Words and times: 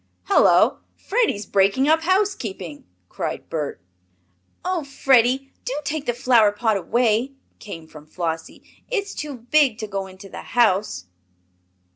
"Hullo! 0.23 0.79
Freddie's 0.97 1.45
breaking 1.45 1.87
up 1.87 2.01
housekeeping!" 2.01 2.85
cried 3.07 3.47
Bert. 3.51 3.79
"Oh, 4.65 4.83
Freddie! 4.83 5.53
do 5.63 5.79
take 5.83 6.07
the 6.07 6.13
flower 6.15 6.51
pot 6.51 6.75
away!" 6.75 7.33
came 7.59 7.85
from 7.85 8.07
Flossie. 8.07 8.63
"It's 8.89 9.13
too 9.13 9.35
big 9.35 9.77
to 9.77 9.85
go 9.85 10.07
into 10.07 10.27
the 10.27 10.41
house." 10.41 11.05